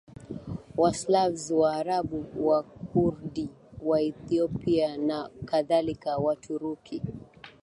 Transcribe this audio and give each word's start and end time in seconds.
Waslavs 0.81 1.43
Waarabu 1.59 2.27
Wakurdi 2.47 3.45
Waethiopia 3.87 4.97
na 4.97 5.29
kadhalika 5.45 6.17
Waturuki 6.17 7.01